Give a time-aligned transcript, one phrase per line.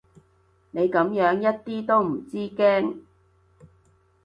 [0.71, 3.03] 你噉樣一啲都唔知驚